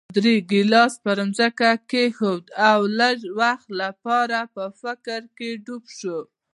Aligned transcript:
پادري 0.09 0.35
ګیلاس 0.51 0.93
پر 1.03 1.17
ځمکه 1.37 1.69
کېښود 1.89 2.45
او 2.69 2.79
لږ 2.99 3.17
وخت 3.39 3.67
لپاره 3.81 4.39
په 4.55 4.63
فکر 4.81 5.21
کې 5.37 5.49
ډوب 5.65 5.83
شو. 5.97 6.19